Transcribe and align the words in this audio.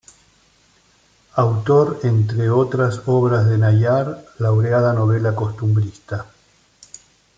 Autor 1.35 1.99
entre 2.01 2.49
otras 2.49 3.03
obras 3.05 3.47
de 3.47 3.59
"Nayar", 3.59 4.25
laureada 4.39 4.93
novela 4.93 5.35
costumbrista. 5.35 6.25